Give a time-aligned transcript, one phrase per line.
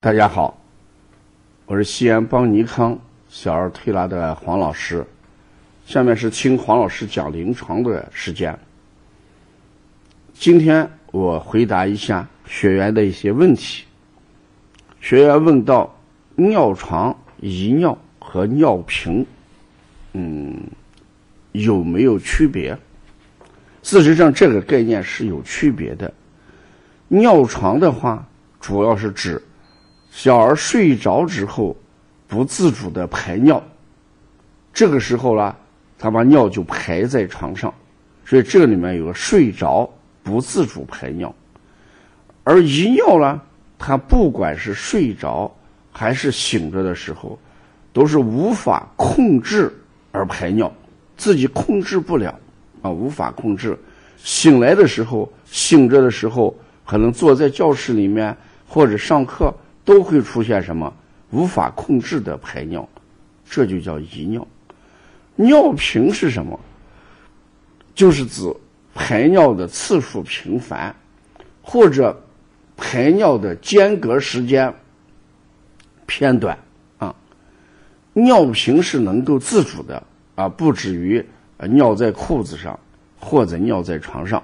[0.00, 0.56] 大家好，
[1.66, 2.96] 我是西安邦尼康
[3.28, 5.04] 小儿推拿的黄老师。
[5.86, 8.56] 下面是听黄老师讲临床的时间。
[10.32, 13.86] 今天我回答一下学员的一些问题。
[15.00, 15.92] 学员问到
[16.36, 19.26] 尿床、遗尿和尿频，
[20.12, 20.56] 嗯，
[21.50, 22.78] 有没有区别？
[23.82, 26.14] 事实上，这个概念是有区别的。
[27.08, 28.24] 尿床的话，
[28.60, 29.42] 主要是指
[30.10, 31.76] 小儿睡着之后
[32.26, 33.62] 不自主的排尿，
[34.72, 35.54] 这个时候呢，
[35.98, 37.72] 他把尿就排在床上，
[38.24, 39.88] 所以这里面有睡着
[40.22, 41.32] 不自主排尿。
[42.44, 43.40] 而遗尿呢，
[43.78, 45.54] 他不管是睡着
[45.92, 47.38] 还是醒着的时候，
[47.92, 49.72] 都是无法控制
[50.10, 50.72] 而排尿，
[51.16, 52.34] 自己控制不了
[52.82, 53.78] 啊，无法控制。
[54.16, 58.36] 醒来的时候，醒着的时候，可能坐在教室里面
[58.66, 59.54] 或者上课。
[59.88, 60.92] 都会出现什么
[61.30, 62.86] 无法控制的排尿，
[63.48, 64.46] 这就叫遗尿。
[65.34, 66.60] 尿频是什么？
[67.94, 68.54] 就是指
[68.94, 70.94] 排尿的次数频繁，
[71.62, 72.14] 或者
[72.76, 74.70] 排尿的间隔时间
[76.04, 76.58] 偏短
[76.98, 77.14] 啊。
[78.12, 80.02] 尿频是能够自主的
[80.34, 81.24] 啊，不至于
[81.70, 82.78] 尿在裤子上
[83.18, 84.42] 或者尿在床上。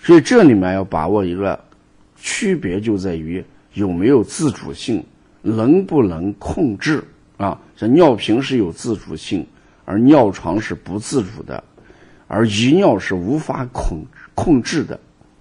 [0.00, 1.62] 所以这里面要把握一个
[2.16, 3.44] 区别，就在于。
[3.74, 5.04] 有没有自主性？
[5.44, 7.02] 能不能控制？
[7.36, 9.44] 啊，这尿频是有自主性，
[9.84, 11.64] 而尿床是不自主的，
[12.28, 15.00] 而遗尿是无法控控制的。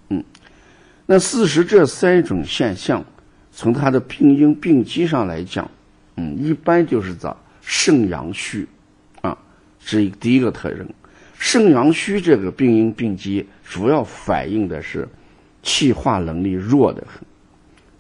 [0.10, 0.24] 嗯，
[1.06, 3.06] 那事实这三种现象，
[3.52, 5.70] 从它的病因病机上来讲，
[6.16, 8.68] 嗯，一般就是找肾阳虚，
[9.22, 9.38] 啊，
[9.80, 10.88] 是第一个特征。
[11.38, 15.08] 肾阳虚这个病因病机，主要反映的是
[15.62, 17.22] 气化能力弱的很。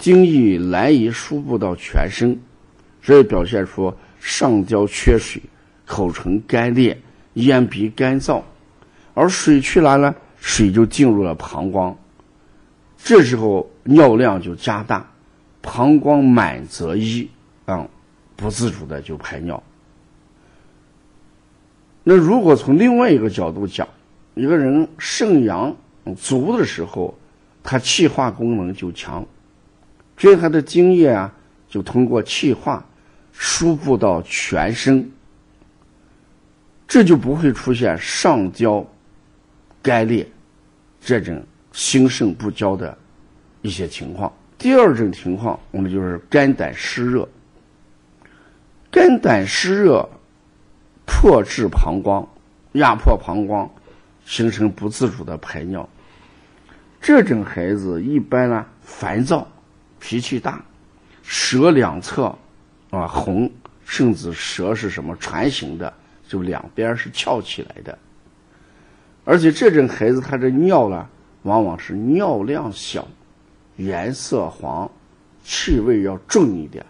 [0.01, 2.39] 精液难以输布到全身，
[3.03, 5.39] 所以表现出上焦缺水、
[5.85, 6.99] 口唇干裂、
[7.35, 8.41] 咽鼻干燥，
[9.13, 11.95] 而水去了呢，水就进入了膀胱，
[12.97, 15.07] 这时候尿量就加大，
[15.61, 17.29] 膀胱满则溢，
[17.65, 17.87] 啊，
[18.35, 19.61] 不自主的就排尿。
[22.03, 23.87] 那如果从另外一个角度讲，
[24.33, 25.75] 一个人肾阳
[26.17, 27.15] 足的时候，
[27.61, 29.23] 他气化功能就强。
[30.21, 31.33] 所以他的精液啊，
[31.67, 32.85] 就通过气化
[33.31, 35.11] 输布到全身，
[36.87, 38.85] 这就不会出现上焦
[39.81, 40.29] 干裂
[40.99, 42.95] 这种心肾不交的
[43.63, 44.31] 一些情况。
[44.59, 47.27] 第二种情况，我们就是肝胆湿热，
[48.91, 50.07] 肝胆湿热
[51.03, 52.23] 迫至膀胱，
[52.73, 53.67] 压迫膀胱，
[54.23, 55.89] 形成不自主的排尿。
[57.01, 59.47] 这种孩子一般呢烦躁。
[60.01, 60.61] 脾气大，
[61.21, 62.35] 舌两侧
[62.89, 63.49] 啊红，
[63.85, 65.93] 甚至舌是什么船形的，
[66.27, 67.97] 就两边是翘起来的。
[69.23, 71.07] 而且这种孩子他的尿呢，
[71.43, 73.07] 往往是尿量小，
[73.77, 74.89] 颜色黄，
[75.43, 76.83] 气味要重一点，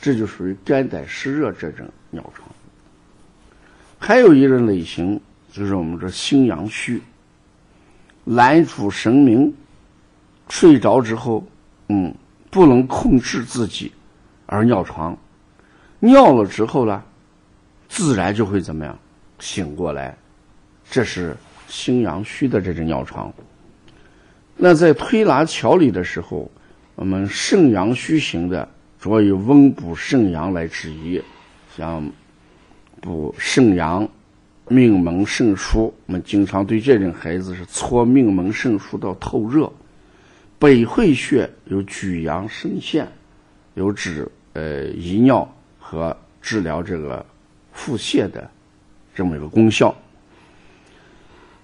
[0.00, 2.48] 这就属于肝胆湿热这种尿床。
[3.96, 5.20] 还有一种类型
[5.52, 7.00] 就是我们说心阳虚，
[8.24, 9.54] 懒主神明，
[10.48, 11.46] 睡着之后，
[11.88, 12.12] 嗯。
[12.50, 13.92] 不能控制自己
[14.46, 15.16] 而尿床，
[16.00, 17.02] 尿了之后呢，
[17.88, 18.98] 自然就会怎么样
[19.38, 20.16] 醒过来，
[20.90, 21.36] 这是
[21.68, 23.32] 心阳虚的这种尿床。
[24.56, 26.50] 那在推拿调理的时候，
[26.96, 28.68] 我们肾阳虚型的
[28.98, 31.22] 主要以温补肾阳来治宜，
[31.76, 32.10] 像
[33.00, 34.06] 补肾阳、
[34.68, 39.72] 命门肾腧，我们经常对这种孩子是搓命门肾腧到透热。
[40.60, 43.10] 北会穴有举阳生陷，
[43.72, 47.24] 有治呃遗尿和治疗这个
[47.72, 48.48] 腹泻的
[49.14, 49.96] 这么一个功效。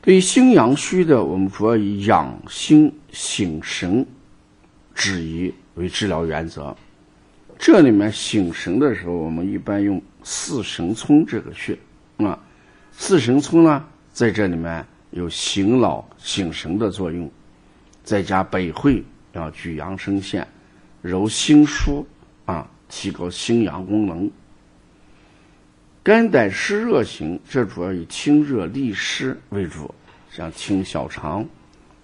[0.01, 4.07] 对于心阳虚的，我们主要以养心醒神
[4.95, 6.75] 止遗为治疗原则。
[7.59, 11.79] 这里面醒神的时候，我们一般用四神聪这个穴
[12.17, 12.39] 啊。
[12.93, 17.31] 四神聪呢，在这里面有醒脑醒神的作用。
[18.07, 20.47] 再加百会要举阳生陷，
[21.03, 22.05] 揉心腧
[22.45, 24.31] 啊，提高心阳功能。
[26.05, 29.93] 肝胆湿热型，这主要以清热利湿为主，
[30.31, 31.45] 像清小肠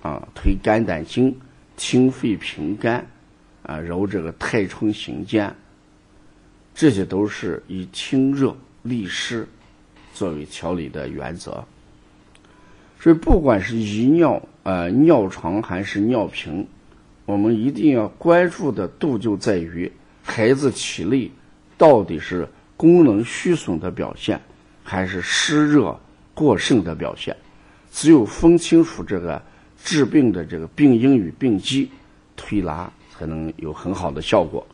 [0.02, 1.38] 啊，推肝胆经，
[1.76, 3.06] 清肺平肝
[3.62, 5.54] 啊，揉这个太冲行间，
[6.74, 9.46] 这些都是以清热利湿
[10.12, 11.64] 作为调理的原则。
[12.98, 14.42] 所以，不管是遗尿。
[14.64, 16.66] 呃，尿床还是尿频，
[17.24, 19.90] 我们一定要关注的度就在于
[20.22, 21.30] 孩子体内
[21.76, 24.40] 到底是功能虚损的表现，
[24.84, 25.98] 还是湿热
[26.32, 27.36] 过剩的表现。
[27.90, 29.42] 只有分清楚这个
[29.82, 31.90] 治病的这个病因与病机，
[32.36, 34.64] 推拿才能有很好的效果。